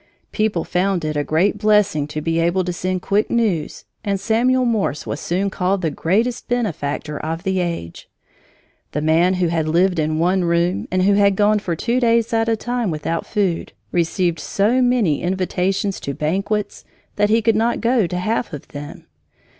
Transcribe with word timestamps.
People 0.31 0.63
found 0.63 1.05
it 1.05 1.15
a 1.15 1.23
great 1.23 1.59
blessing 1.59 2.07
to 2.07 2.21
be 2.21 2.39
able 2.39 2.63
to 2.63 2.73
send 2.73 3.03
quick 3.03 3.29
news, 3.29 3.85
and 4.03 4.19
Samuel 4.19 4.65
Morse 4.65 5.05
was 5.05 5.19
soon 5.19 5.51
called 5.51 5.83
the 5.83 5.91
greatest 5.91 6.47
benefactor 6.47 7.19
of 7.19 7.43
the 7.43 7.59
age. 7.59 8.09
The 8.93 9.01
man 9.01 9.35
who 9.35 9.49
had 9.49 9.67
lived 9.67 9.99
in 9.99 10.17
one 10.17 10.43
room 10.43 10.87
and 10.89 11.03
who 11.03 11.13
had 11.13 11.35
gone 11.35 11.59
for 11.59 11.75
two 11.75 11.99
days 11.99 12.33
at 12.33 12.49
a 12.49 12.55
time 12.57 12.89
without 12.89 13.27
food 13.27 13.73
received 13.91 14.39
so 14.39 14.81
many 14.81 15.21
invitations 15.21 15.99
to 15.99 16.15
banquets 16.15 16.83
that 17.17 17.29
he 17.29 17.39
could 17.39 17.55
not 17.55 17.79
go 17.79 18.07
to 18.07 18.17
half 18.17 18.53
of 18.53 18.69
them. 18.69 19.05